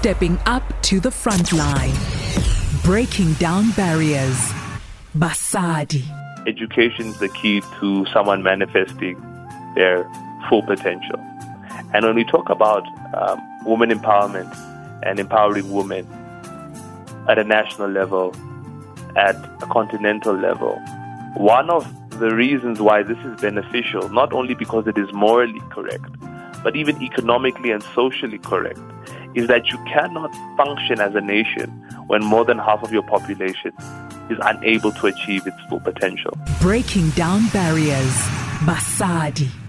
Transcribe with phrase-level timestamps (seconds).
[0.00, 1.92] stepping up to the front line,
[2.82, 4.50] breaking down barriers.
[5.14, 6.04] Basadi.
[6.46, 9.20] Education is the key to someone manifesting
[9.74, 10.10] their
[10.48, 11.18] full potential.
[11.92, 12.82] And when we talk about
[13.14, 14.50] um, women empowerment
[15.02, 16.06] and empowering women
[17.28, 18.34] at a national level,
[19.16, 20.76] at a continental level,
[21.36, 21.84] one of
[22.18, 26.10] the reasons why this is beneficial, not only because it is morally correct,
[26.62, 28.80] but even economically and socially correct,
[29.34, 31.70] is that you cannot function as a nation
[32.06, 33.72] when more than half of your population
[34.30, 36.36] is unable to achieve its full potential.
[36.60, 38.14] Breaking down barriers.
[38.64, 39.59] Basadi.